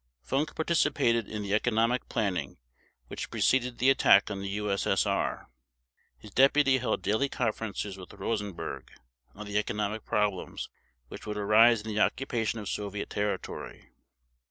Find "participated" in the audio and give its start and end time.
0.55-1.27